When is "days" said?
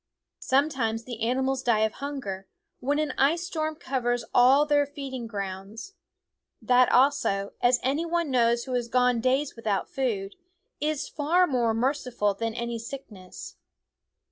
9.21-9.55